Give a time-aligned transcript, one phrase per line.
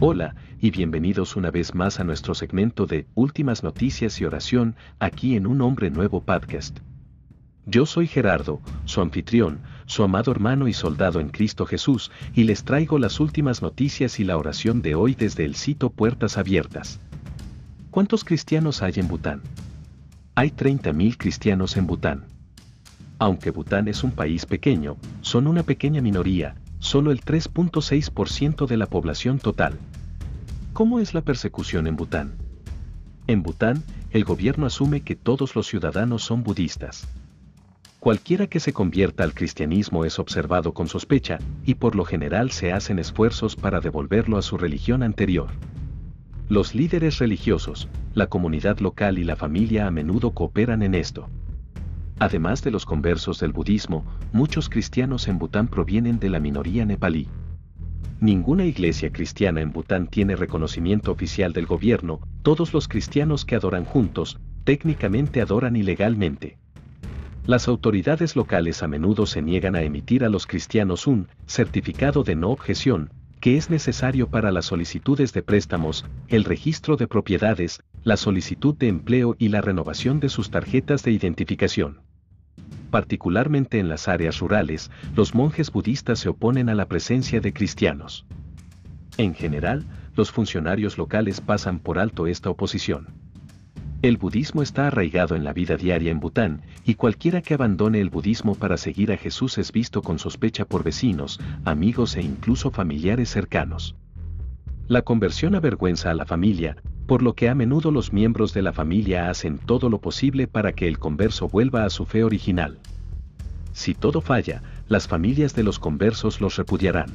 [0.00, 5.34] Hola, y bienvenidos una vez más a nuestro segmento de Últimas Noticias y Oración, aquí
[5.34, 6.78] en Un Hombre Nuevo Podcast.
[7.66, 12.62] Yo soy Gerardo, su anfitrión, su amado hermano y soldado en Cristo Jesús, y les
[12.62, 17.00] traigo las últimas noticias y la oración de hoy desde el sitio Puertas Abiertas.
[17.90, 19.42] ¿Cuántos cristianos hay en Bután?
[20.36, 22.24] Hay 30.000 cristianos en Bután.
[23.18, 26.54] Aunque Bután es un país pequeño, son una pequeña minoría,
[26.88, 29.78] solo el 3.6% de la población total.
[30.72, 32.32] ¿Cómo es la persecución en Bután?
[33.26, 37.06] En Bután, el gobierno asume que todos los ciudadanos son budistas.
[38.00, 42.72] Cualquiera que se convierta al cristianismo es observado con sospecha, y por lo general se
[42.72, 45.48] hacen esfuerzos para devolverlo a su religión anterior.
[46.48, 51.28] Los líderes religiosos, la comunidad local y la familia a menudo cooperan en esto.
[52.20, 57.28] Además de los conversos del budismo, muchos cristianos en Bután provienen de la minoría nepalí.
[58.20, 63.84] Ninguna iglesia cristiana en Bután tiene reconocimiento oficial del gobierno, todos los cristianos que adoran
[63.84, 66.58] juntos, técnicamente adoran ilegalmente.
[67.46, 72.34] Las autoridades locales a menudo se niegan a emitir a los cristianos un certificado de
[72.34, 78.16] no objeción, que es necesario para las solicitudes de préstamos, el registro de propiedades, la
[78.16, 82.07] solicitud de empleo y la renovación de sus tarjetas de identificación
[82.90, 88.26] particularmente en las áreas rurales, los monjes budistas se oponen a la presencia de cristianos.
[89.16, 93.08] En general, los funcionarios locales pasan por alto esta oposición.
[94.00, 98.10] El budismo está arraigado en la vida diaria en Bután, y cualquiera que abandone el
[98.10, 103.28] budismo para seguir a Jesús es visto con sospecha por vecinos, amigos e incluso familiares
[103.28, 103.96] cercanos.
[104.86, 106.76] La conversión avergüenza a la familia,
[107.08, 110.74] por lo que a menudo los miembros de la familia hacen todo lo posible para
[110.74, 112.78] que el converso vuelva a su fe original.
[113.72, 117.10] Si todo falla, las familias de los conversos los repudiarán.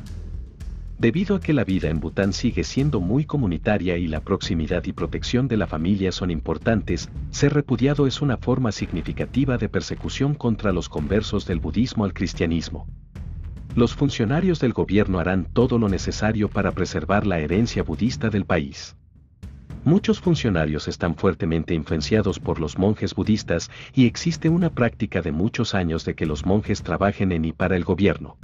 [0.98, 4.94] Debido a que la vida en Bután sigue siendo muy comunitaria y la proximidad y
[4.94, 10.72] protección de la familia son importantes, ser repudiado es una forma significativa de persecución contra
[10.72, 12.88] los conversos del budismo al cristianismo.
[13.76, 18.96] Los funcionarios del gobierno harán todo lo necesario para preservar la herencia budista del país.
[19.86, 25.76] Muchos funcionarios están fuertemente influenciados por los monjes budistas y existe una práctica de muchos
[25.76, 28.38] años de que los monjes trabajen en y para el gobierno.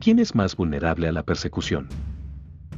[0.00, 1.86] ¿Quién es más vulnerable a la persecución?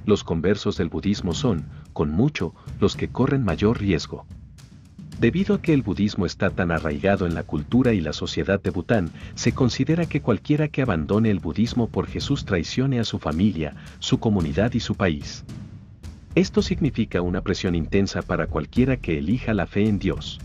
[0.05, 1.65] Los conversos del budismo son,
[1.95, 4.27] con mucho, los que corren mayor riesgo.
[5.19, 8.71] Debido a que el budismo está tan arraigado en la cultura y la sociedad de
[8.71, 13.75] Bután, se considera que cualquiera que abandone el budismo por Jesús traicione a su familia,
[14.01, 15.45] su comunidad y su país.
[16.37, 20.39] Esto significa una presión intensa para cualquiera que elija la fe en Dios.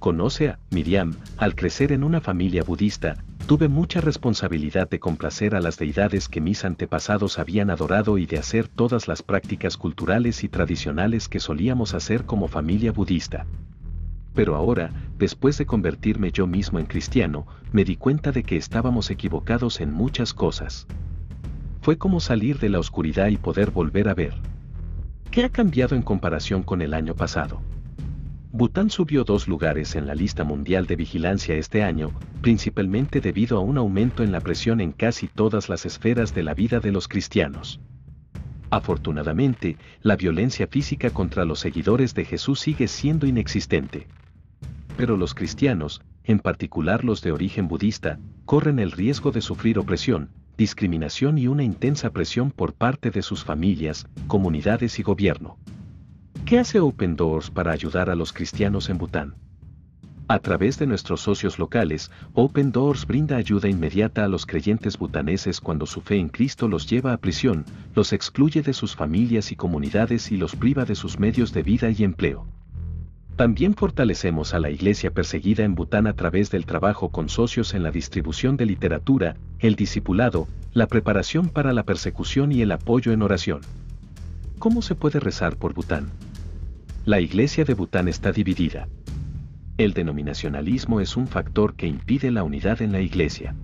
[0.00, 3.16] Conoce a Miriam, al crecer en una familia budista,
[3.46, 8.38] tuve mucha responsabilidad de complacer a las deidades que mis antepasados habían adorado y de
[8.38, 13.46] hacer todas las prácticas culturales y tradicionales que solíamos hacer como familia budista.
[14.34, 19.10] Pero ahora, después de convertirme yo mismo en cristiano, me di cuenta de que estábamos
[19.10, 20.88] equivocados en muchas cosas.
[21.82, 24.34] Fue como salir de la oscuridad y poder volver a ver.
[25.38, 27.62] ¿Qué ha cambiado en comparación con el año pasado?
[28.50, 32.10] Bután subió dos lugares en la lista mundial de vigilancia este año,
[32.42, 36.54] principalmente debido a un aumento en la presión en casi todas las esferas de la
[36.54, 37.80] vida de los cristianos.
[38.70, 44.08] Afortunadamente, la violencia física contra los seguidores de Jesús sigue siendo inexistente.
[44.96, 50.30] Pero los cristianos, en particular los de origen budista, corren el riesgo de sufrir opresión,
[50.58, 55.56] discriminación y una intensa presión por parte de sus familias, comunidades y gobierno.
[56.44, 59.36] ¿Qué hace Open Doors para ayudar a los cristianos en Bután?
[60.26, 65.60] A través de nuestros socios locales, Open Doors brinda ayuda inmediata a los creyentes butaneses
[65.60, 67.64] cuando su fe en Cristo los lleva a prisión,
[67.94, 71.88] los excluye de sus familias y comunidades y los priva de sus medios de vida
[71.90, 72.46] y empleo.
[73.38, 77.84] También fortalecemos a la iglesia perseguida en Bután a través del trabajo con socios en
[77.84, 83.22] la distribución de literatura, el discipulado, la preparación para la persecución y el apoyo en
[83.22, 83.60] oración.
[84.58, 86.10] ¿Cómo se puede rezar por Bután?
[87.04, 88.88] La iglesia de Bután está dividida.
[89.76, 93.54] El denominacionalismo es un factor que impide la unidad en la iglesia.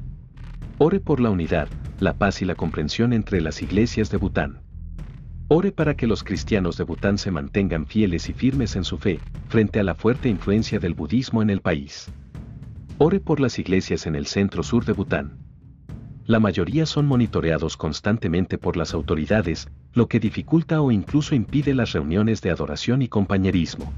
[0.79, 1.67] Ore por la unidad,
[1.99, 4.61] la paz y la comprensión entre las iglesias de Bután.
[5.57, 9.21] Ore para que los cristianos de Bután se mantengan fieles y firmes en su fe,
[9.49, 12.11] frente a la fuerte influencia del budismo en el país.
[12.99, 15.39] Ore por las iglesias en el centro sur de Bután.
[16.27, 21.93] La mayoría son monitoreados constantemente por las autoridades, lo que dificulta o incluso impide las
[21.93, 23.93] reuniones de adoración y compañerismo.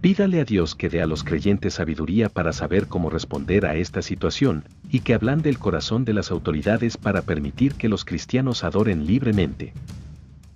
[0.00, 4.00] Pídale a Dios que dé a los creyentes sabiduría para saber cómo responder a esta
[4.00, 9.06] situación, y que ablande el corazón de las autoridades para permitir que los cristianos adoren
[9.06, 9.74] libremente.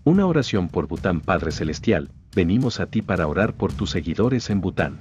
[0.06, 4.60] Una oración por Bután Padre Celestial, venimos a ti para orar por tus seguidores en
[4.60, 5.00] Bután.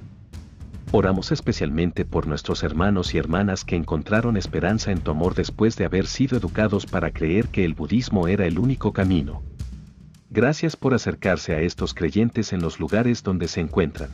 [0.90, 5.84] Oramos especialmente por nuestros hermanos y hermanas que encontraron esperanza en tu amor después de
[5.84, 9.44] haber sido educados para creer que el budismo era el único camino.
[10.30, 14.10] Gracias por acercarse a estos creyentes en los lugares donde se encuentran.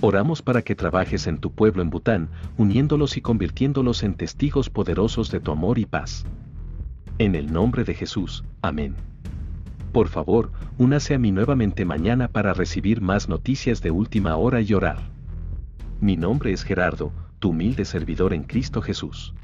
[0.00, 5.32] Oramos para que trabajes en tu pueblo en Bután, uniéndolos y convirtiéndolos en testigos poderosos
[5.32, 6.24] de tu amor y paz.
[7.18, 8.94] En el nombre de Jesús, amén.
[9.98, 14.72] Por favor, únase a mí nuevamente mañana para recibir más noticias de última hora y
[14.72, 14.98] orar.
[16.00, 19.34] Mi nombre es Gerardo, tu humilde servidor en Cristo Jesús.